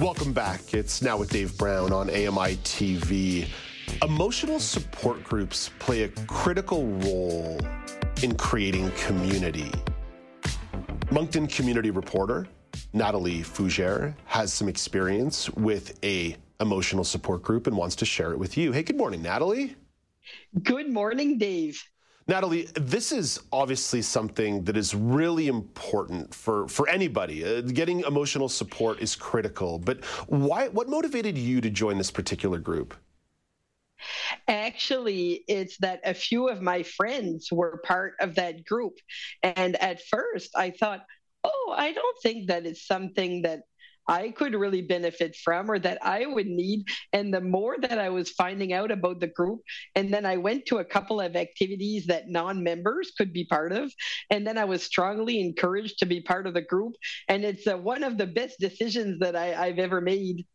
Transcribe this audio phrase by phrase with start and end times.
[0.00, 0.74] Welcome back.
[0.74, 3.48] It's now with Dave Brown on AMI TV.
[4.00, 7.58] Emotional support groups play a critical role
[8.22, 9.72] in creating community.
[11.10, 12.46] Moncton community reporter
[12.92, 18.38] Natalie Fougere has some experience with a emotional support group and wants to share it
[18.38, 18.70] with you.
[18.70, 19.74] Hey, good morning, Natalie.
[20.62, 21.82] Good morning, Dave.
[22.28, 27.42] Natalie, this is obviously something that is really important for, for anybody.
[27.42, 32.58] Uh, getting emotional support is critical, but why, what motivated you to join this particular
[32.58, 32.94] group?
[34.46, 38.98] Actually, it's that a few of my friends were part of that group.
[39.42, 41.06] And at first, I thought,
[41.44, 43.60] oh, I don't think that it's something that
[44.08, 46.86] I could really benefit from or that I would need.
[47.12, 49.60] And the more that I was finding out about the group,
[49.94, 53.72] and then I went to a couple of activities that non members could be part
[53.72, 53.92] of.
[54.30, 56.94] And then I was strongly encouraged to be part of the group.
[57.28, 60.46] And it's uh, one of the best decisions that I, I've ever made.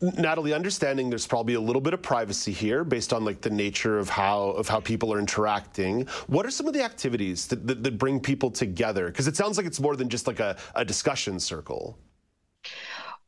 [0.00, 3.98] Natalie, understanding there's probably a little bit of privacy here based on like the nature
[3.98, 6.06] of how of how people are interacting.
[6.26, 9.06] What are some of the activities that, that, that bring people together?
[9.06, 11.98] Because it sounds like it's more than just like a, a discussion circle.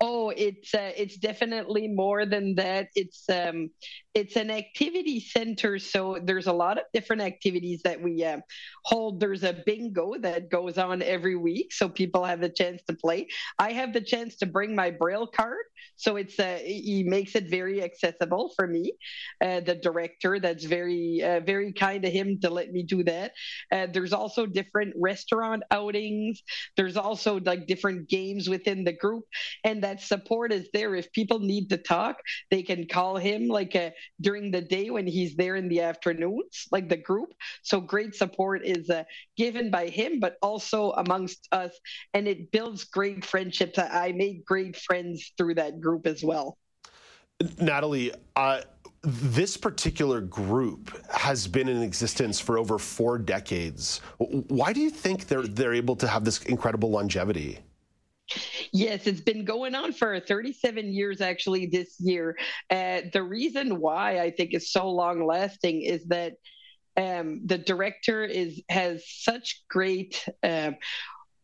[0.00, 2.89] Oh, it's uh, it's definitely more than that.
[2.94, 3.70] It's um,
[4.17, 8.39] it's an activity center, so there's a lot of different activities that we uh,
[8.83, 9.20] hold.
[9.20, 13.28] There's a bingo that goes on every week, so people have the chance to play.
[13.58, 17.50] I have the chance to bring my braille card, so it's uh, he makes it
[17.50, 18.95] very accessible for me.
[19.45, 23.33] Uh, the director, that's very uh, very kind of him to let me do that.
[23.70, 26.42] Uh, there's also different restaurant outings.
[26.79, 29.24] There's also like different games within the group,
[29.62, 30.95] and that support is there.
[30.95, 32.17] If people need to talk,
[32.51, 35.80] they can call him like a, uh, during the day when he's there in the
[35.80, 37.34] afternoons, like the group.
[37.62, 39.05] So great support is uh,
[39.36, 41.72] given by him, but also amongst us,
[42.14, 43.78] and it builds great friendships.
[43.78, 46.58] I made great friends through that group as well.
[47.58, 48.62] Natalie, uh,
[49.02, 54.00] this particular group has been in existence for over four decades.
[54.18, 57.61] Why do you think they're they're able to have this incredible longevity?
[58.73, 62.37] Yes, it's been going on for 37 years actually this year.
[62.71, 66.35] Uh, the reason why I think it's so long lasting is that
[66.97, 70.27] um, the director is has such great.
[70.43, 70.77] Um,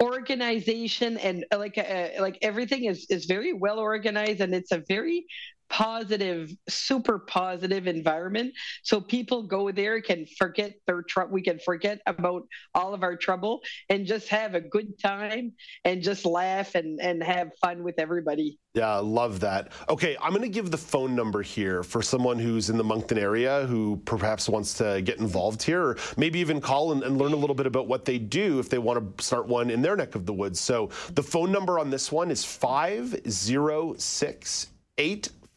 [0.03, 4.83] organization and uh, like uh, like everything is is very well organized and it's a
[4.89, 5.27] very
[5.73, 8.53] positive, super positive environment.
[8.83, 11.33] So people go there, can forget their trouble.
[11.33, 16.03] We can forget about all of our trouble and just have a good time and
[16.03, 18.59] just laugh and, and have fun with everybody.
[18.75, 19.73] Yeah, love that.
[19.89, 23.19] Okay, I'm going to give the phone number here for someone who's in the Moncton
[23.19, 27.33] area who perhaps wants to get involved here, or maybe even call and, and learn
[27.33, 29.97] a little bit about what they do if they want to start one in their
[29.97, 30.61] neck of the woods.
[30.61, 34.67] So the phone number on this one is 506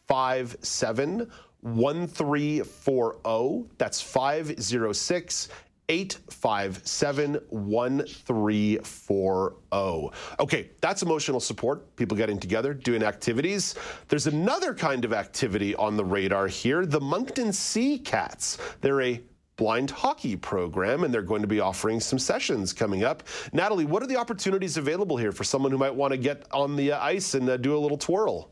[0.10, 3.70] 857 1340.
[3.78, 5.50] That's 506
[5.88, 10.12] 857 1340.
[10.40, 13.76] Okay, that's emotional support, people getting together, doing activities.
[14.08, 18.58] There's another kind of activity on the radar here the Moncton See Cats.
[18.82, 19.22] They're a
[19.58, 23.24] blind hockey program, and they're going to be offering some sessions coming up.
[23.54, 26.76] Natalie, what are the opportunities available here for someone who might want to get on
[26.76, 28.52] the ice and uh, do a little twirl?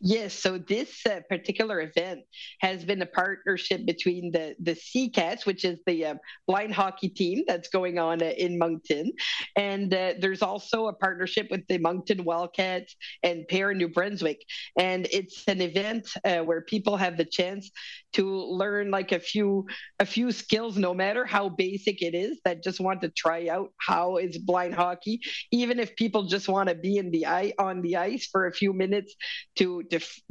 [0.00, 2.20] Yes, so this uh, particular event
[2.60, 6.14] has been a partnership between the the See Cats, which is the uh,
[6.46, 9.12] blind hockey team that's going on uh, in Moncton,
[9.56, 14.44] and uh, there's also a partnership with the Moncton Wildcats and Pair New Brunswick,
[14.78, 17.70] and it's an event uh, where people have the chance
[18.14, 19.66] to learn like a few
[20.00, 23.72] a few skills, no matter how basic it is, that just want to try out
[23.78, 25.20] how is blind hockey,
[25.50, 28.52] even if people just want to be in the eye on the ice for a
[28.52, 29.14] few minutes
[29.56, 29.82] to,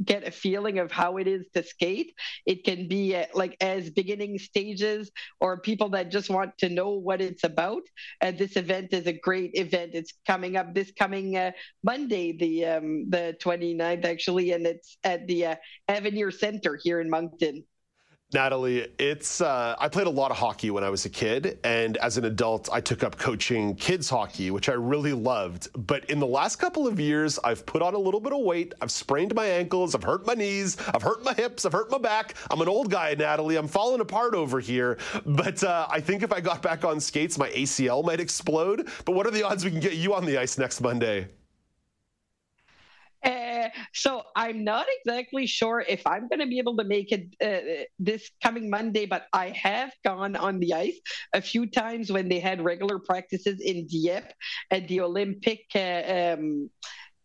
[0.04, 2.14] get a feeling of how it is to skate.
[2.46, 5.10] It can be at, like as beginning stages
[5.40, 7.82] or people that just want to know what it's about.
[8.20, 9.92] Uh, this event is a great event.
[9.94, 15.26] It's coming up this coming uh, Monday, the um, the 29th actually, and it's at
[15.26, 15.56] the uh,
[15.88, 17.64] Avenir Center here in Moncton.
[18.34, 21.96] Natalie, it's uh, I played a lot of hockey when I was a kid, and
[21.98, 25.68] as an adult, I took up coaching kids hockey, which I really loved.
[25.86, 28.74] But in the last couple of years, I've put on a little bit of weight.
[28.82, 31.98] I've sprained my ankles, I've hurt my knees, I've hurt my hips, I've hurt my
[31.98, 32.34] back.
[32.50, 33.54] I'm an old guy, Natalie.
[33.54, 34.98] I'm falling apart over here.
[35.24, 38.88] But uh, I think if I got back on skates, my ACL might explode.
[39.04, 41.28] But what are the odds we can get you on the ice next Monday?
[43.92, 47.84] So I'm not exactly sure if I'm going to be able to make it uh,
[47.98, 50.98] this coming Monday, but I have gone on the ice
[51.32, 54.32] a few times when they had regular practices in Dieppe
[54.70, 55.64] at the Olympic.
[55.74, 56.70] Uh, um,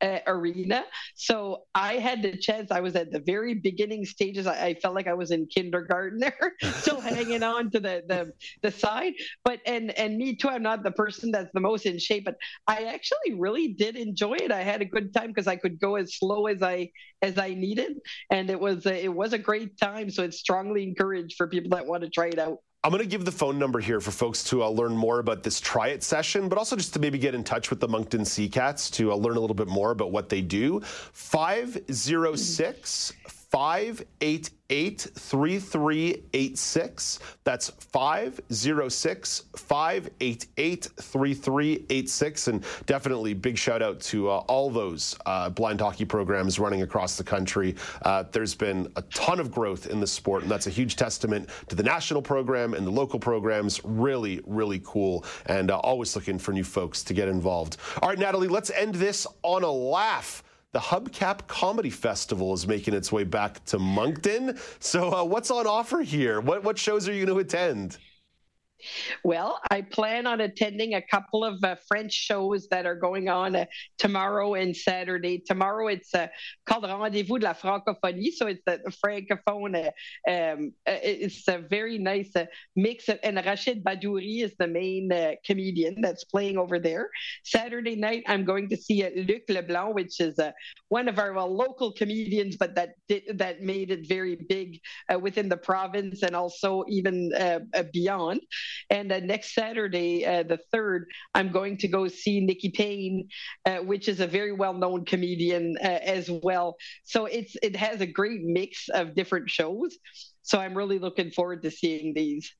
[0.02, 0.84] uh, arena.
[1.16, 2.72] So I had the chance.
[2.72, 4.48] I was at the very beginning stages.
[4.48, 8.32] I, I felt like I was in kindergarten there, still hanging on to the, the
[8.62, 9.14] the side.
[9.44, 10.50] But and and me too.
[10.50, 12.36] I'm not the person that's the most in shape, but
[12.68, 14.52] I actually really did enjoy it.
[14.52, 16.92] I had a good time because I could go as slow as I
[17.22, 17.98] as I needed,
[18.30, 20.10] and it was a, it was a great time.
[20.10, 22.60] So it's strongly encouraged for people that want to try it out.
[22.82, 25.44] I'm going to give the phone number here for folks to uh, learn more about
[25.44, 28.24] this try it session, but also just to maybe get in touch with the Moncton
[28.24, 30.80] See Cats to uh, learn a little bit more about what they do.
[31.12, 33.14] 506
[33.52, 37.20] 588 3386.
[37.44, 42.48] That's 506 588 3386.
[42.48, 47.18] And definitely big shout out to uh, all those uh, blind hockey programs running across
[47.18, 47.76] the country.
[48.04, 51.50] Uh, there's been a ton of growth in the sport, and that's a huge testament
[51.70, 53.82] to the national program and the local programs.
[53.84, 55.26] Really, really cool.
[55.48, 57.78] And uh, always looking for new folks to get involved.
[58.02, 62.94] All right, Natalie, let's end this on a laugh the Hubcap Comedy Festival is making
[62.94, 64.58] its way back to Moncton.
[64.80, 66.42] So, uh, what's on offer here?
[66.42, 67.98] What what shows are you going to attend?
[69.24, 73.56] Well, I plan on attending a couple of uh, French shows that are going on
[73.56, 73.66] uh,
[73.98, 75.44] tomorrow and Saturday.
[75.46, 76.28] Tomorrow it's uh,
[76.66, 79.76] called Rendezvous de la Francophonie, so it's the, the francophone.
[79.76, 82.46] Uh, um, uh, it's a very nice uh,
[82.76, 85.10] mix, of, and Rachid Badouri is the main
[85.46, 87.10] comedian that's playing over there.
[87.44, 90.40] Saturday night, I'm going to see Luc Leblanc, which is
[90.90, 94.80] one of our well, local comedians, but that did, that made it very big
[95.22, 97.32] within the province and also even
[97.94, 98.42] beyond.
[98.90, 103.30] And uh, next Saturday, uh, the third, I'm going to go see Nikki Payne,
[103.66, 106.78] uh, which is a very well-known comedian uh, as well.
[107.04, 109.98] So it's it has a great mix of different shows.
[110.42, 112.52] So I'm really looking forward to seeing these.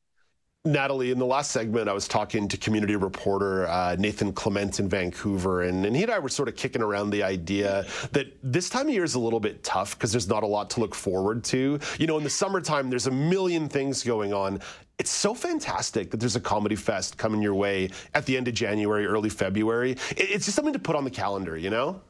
[0.66, 4.90] Natalie, in the last segment, I was talking to community reporter uh, Nathan Clement in
[4.90, 8.70] Vancouver, and, and he and I were sort of kicking around the idea that this
[8.70, 10.94] time of year is a little bit tough because there's not a lot to look
[10.94, 11.80] forward to.
[11.98, 14.60] You know, in the summertime, there's a million things going on.
[15.00, 18.54] It's so fantastic that there's a comedy fest coming your way at the end of
[18.54, 19.96] January, early February.
[20.12, 22.02] It's just something to put on the calendar, you know?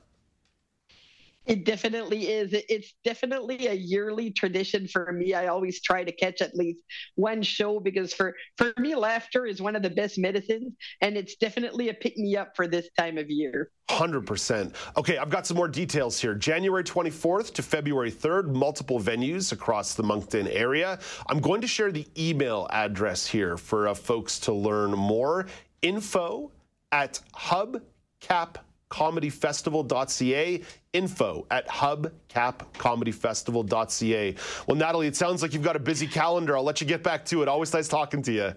[1.50, 2.52] It definitely is.
[2.54, 5.34] It's definitely a yearly tradition for me.
[5.34, 6.84] I always try to catch at least
[7.16, 11.38] one show because for for me, laughter is one of the best medicines, and it's
[11.38, 13.72] definitely a pick me up for this time of year.
[13.90, 14.76] 100%.
[14.96, 16.36] Okay, I've got some more details here.
[16.36, 21.00] January 24th to February 3rd, multiple venues across the Moncton area.
[21.30, 25.48] I'm going to share the email address here for uh, folks to learn more.
[25.82, 26.52] Info
[26.92, 30.64] at hubcap.com hubcapcomedyfestival.ca,
[30.94, 34.36] info at hubcapcomedyfestival.ca.
[34.68, 36.58] Well, Natalie, it sounds like you've got a busy calendar.
[36.58, 37.48] I'll let you get back to it.
[37.48, 38.54] Always nice talking to you.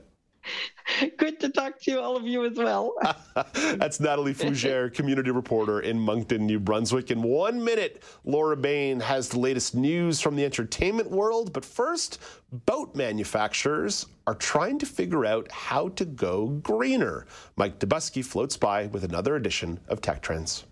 [1.16, 2.94] Good to talk to you, all of you as well.
[3.54, 7.10] That's Natalie Fougere, community reporter in Moncton, New Brunswick.
[7.10, 11.52] In one minute, Laura Bain has the latest news from the entertainment world.
[11.52, 12.18] But first,
[12.66, 17.26] boat manufacturers are trying to figure out how to go greener.
[17.56, 20.64] Mike Dobuski floats by with another edition of Tech Trends.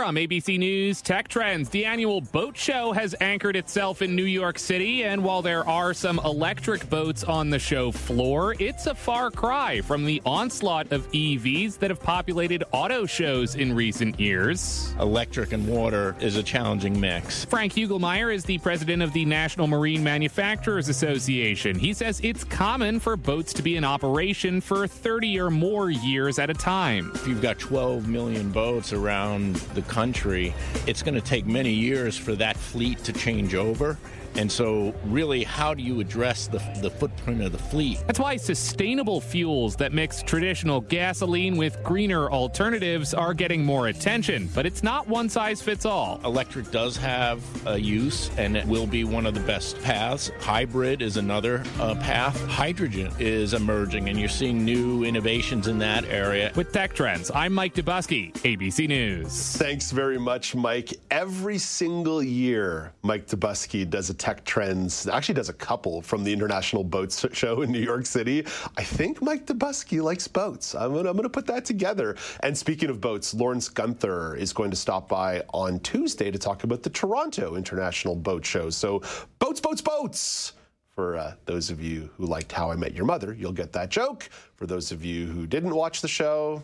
[0.00, 4.58] From ABC News Tech Trends, the annual boat show has anchored itself in New York
[4.58, 9.30] City, and while there are some electric boats on the show floor, it's a far
[9.30, 14.94] cry from the onslaught of EVs that have populated auto shows in recent years.
[14.98, 17.44] Electric and water is a challenging mix.
[17.44, 21.78] Frank Hugelmeyer is the president of the National Marine Manufacturers Association.
[21.78, 26.38] He says it's common for boats to be in operation for 30 or more years
[26.38, 27.12] at a time.
[27.14, 30.54] If you've got 12 million boats around the country,
[30.86, 33.98] it's going to take many years for that fleet to change over.
[34.36, 38.02] And so, really, how do you address the, the footprint of the fleet?
[38.06, 44.48] That's why sustainable fuels that mix traditional gasoline with greener alternatives are getting more attention.
[44.54, 46.20] But it's not one size fits all.
[46.24, 50.30] Electric does have a use, and it will be one of the best paths.
[50.40, 52.40] Hybrid is another uh, path.
[52.46, 56.52] Hydrogen is emerging, and you're seeing new innovations in that area.
[56.54, 59.56] With Tech Trends, I'm Mike Dobuski, ABC News.
[59.56, 60.94] Thanks very much, Mike.
[61.10, 65.08] Every single year, Mike Dobuski does a tech trends.
[65.08, 68.46] Actually, does a couple from the International Boats Show in New York City.
[68.76, 70.74] I think Mike Dobuski likes boats.
[70.74, 72.16] I'm gonna, I'm gonna put that together.
[72.40, 76.64] And speaking of boats, Lawrence Gunther is going to stop by on Tuesday to talk
[76.64, 78.68] about the Toronto International Boat Show.
[78.68, 79.02] So,
[79.38, 80.52] boats, boats, boats.
[80.90, 83.88] For uh, those of you who liked How I Met Your Mother, you'll get that
[83.88, 84.28] joke.
[84.56, 86.62] For those of you who didn't watch the show,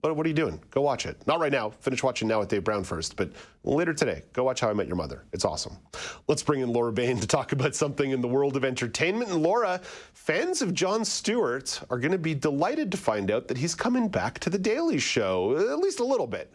[0.00, 0.60] but what are you doing?
[0.70, 1.16] Go watch it.
[1.26, 1.70] Not right now.
[1.70, 3.30] Finish watching now with Dave Brown first, but
[3.64, 5.24] later today, go watch How I Met Your Mother.
[5.32, 5.76] It's awesome.
[6.28, 9.30] Let's bring in Laura Bain to talk about something in the world of entertainment.
[9.30, 9.80] And Laura,
[10.12, 14.08] fans of Jon Stewart are going to be delighted to find out that he's coming
[14.08, 16.52] back to The Daily Show, at least a little bit.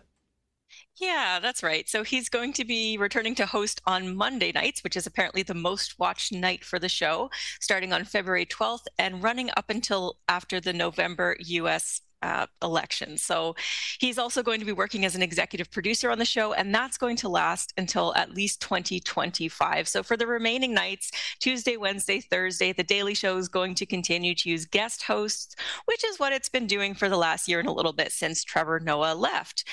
[0.96, 1.90] Yeah, that's right.
[1.90, 5.54] So he's going to be returning to host on Monday nights, which is apparently the
[5.54, 10.60] most watched night for the show, starting on February 12th and running up until after
[10.60, 13.18] the November US uh, election.
[13.18, 13.56] So
[14.00, 16.98] he's also going to be working as an executive producer on the show, and that's
[16.98, 19.88] going to last until at least 2025.
[19.88, 24.34] So for the remaining nights, Tuesday, Wednesday, Thursday, The Daily Show is going to continue
[24.36, 27.68] to use guest hosts, which is what it's been doing for the last year and
[27.68, 29.65] a little bit since Trevor Noah left.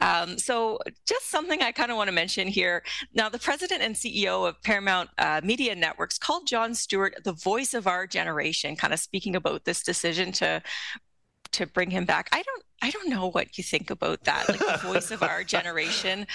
[0.00, 2.82] Um, so just something I kind of want to mention here.
[3.14, 7.72] Now, the president and CEO of Paramount uh, Media Networks called Jon Stewart the voice
[7.72, 10.62] of our generation, kind of speaking about this decision to
[11.54, 12.28] to bring him back.
[12.32, 15.42] I don't I don't know what you think about that, like the voice of our
[15.42, 16.26] generation.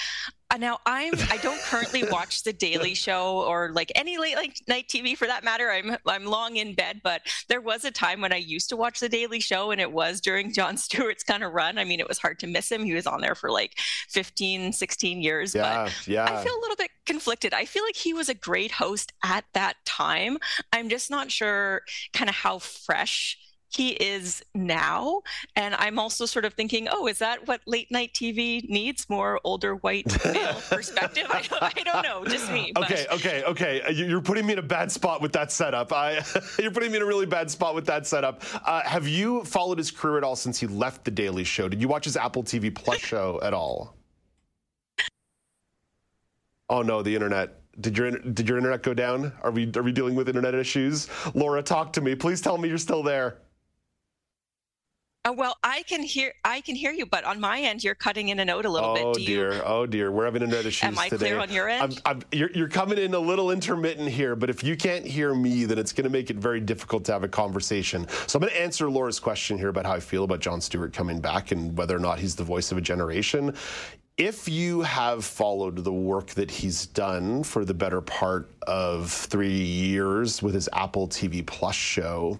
[0.50, 4.60] Uh, now I'm I don't currently watch The Daily Show or like any late like
[4.68, 5.70] night TV for that matter.
[5.70, 9.00] I'm I'm long in bed, but there was a time when I used to watch
[9.00, 11.78] The Daily Show, and it was during Jon Stewart's kind of run.
[11.78, 12.84] I mean, it was hard to miss him.
[12.84, 13.78] He was on there for like
[14.10, 15.54] 15, 16 years.
[15.54, 16.24] Yeah, but yeah.
[16.24, 17.54] I feel a little bit conflicted.
[17.54, 20.40] I feel like he was a great host at that time.
[20.74, 23.38] I'm just not sure kind of how fresh
[23.70, 25.22] he is now.
[25.56, 29.10] And I'm also sort of thinking, oh, is that what late night TV needs?
[29.10, 31.28] More older white male perspective?
[31.30, 32.72] I don't, I don't know, just me.
[32.74, 32.92] But.
[32.92, 33.82] Okay, okay, okay.
[33.82, 35.94] Uh, you're putting me in a bad spot with that setup.
[35.94, 36.24] I,
[36.60, 38.44] you're putting me in a really bad spot with that setup.
[38.66, 41.70] Uh, have you followed his career at all since he left The Daily Show?
[41.70, 43.96] Did you watch his Apple TV Plus show at all?
[46.70, 47.56] Oh no, the internet.
[47.82, 49.32] Did your did your internet go down?
[49.42, 51.08] Are we are we dealing with internet issues?
[51.34, 52.14] Laura, talk to me.
[52.14, 53.40] Please tell me you're still there.
[55.30, 58.30] Uh, well, I can hear I can hear you, but on my end, you're cutting
[58.30, 59.06] in and out a little oh, bit.
[59.06, 61.28] Oh dear, you, oh dear, we're having internet issues Am I today.
[61.28, 62.02] clear on your end?
[62.06, 65.36] I'm, I'm, you're, you're coming in a little intermittent here, but if you can't hear
[65.36, 68.08] me, then it's going to make it very difficult to have a conversation.
[68.28, 70.94] So I'm going to answer Laura's question here about how I feel about Jon Stewart
[70.94, 73.54] coming back and whether or not he's the voice of a generation
[74.18, 79.64] if you have followed the work that he's done for the better part of three
[79.64, 82.38] years with his Apple TV Plus show,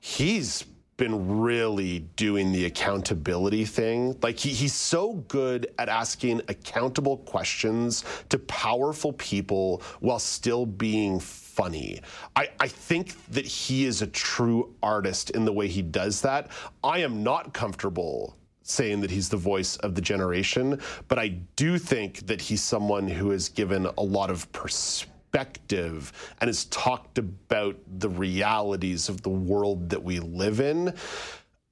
[0.00, 0.64] he's
[0.98, 4.18] been really doing the accountability thing.
[4.20, 11.18] Like he, he's so good at asking accountable questions to powerful people while still being
[11.18, 12.02] funny.
[12.36, 16.50] I, I think that he is a true artist in the way he does that.
[16.84, 21.78] I am not comfortable saying that he's the voice of the generation, but I do
[21.78, 27.18] think that he's someone who has given a lot of perspective perspective and has talked
[27.18, 30.94] about the realities of the world that we live in.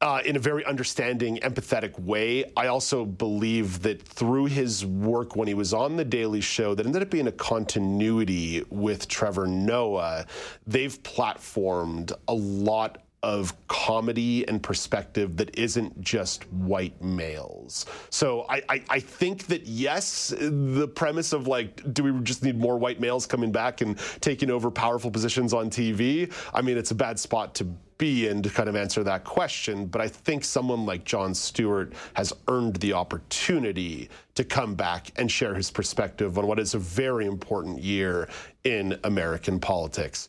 [0.02, 2.44] Uh, in a very understanding, empathetic way.
[2.54, 6.84] I also believe that through his work when he was on The Daily Show, that
[6.84, 10.26] ended up being a continuity with Trevor Noah,
[10.66, 17.84] they've platformed a lot of comedy and perspective that isn't just white males.
[18.08, 22.56] So I, I, I, think that yes, the premise of like, do we just need
[22.56, 26.32] more white males coming back and taking over powerful positions on TV?
[26.54, 27.64] I mean, it's a bad spot to
[27.98, 29.86] be in to kind of answer that question.
[29.86, 35.28] But I think someone like Jon Stewart has earned the opportunity to come back and
[35.28, 38.28] share his perspective on what is a very important year
[38.62, 40.28] in American politics.